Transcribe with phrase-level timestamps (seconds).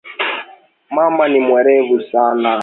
[0.95, 2.59] Mama ni mwerevu sana.